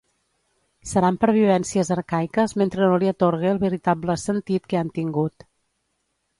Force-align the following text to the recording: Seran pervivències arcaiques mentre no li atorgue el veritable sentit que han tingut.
Seran 0.91 1.19
pervivències 1.25 1.91
arcaiques 1.97 2.57
mentre 2.63 2.89
no 2.93 2.97
li 3.05 3.13
atorgue 3.13 3.53
el 3.53 3.63
veritable 3.67 4.19
sentit 4.25 4.69
que 4.73 4.83
han 4.83 4.93
tingut. 5.01 5.51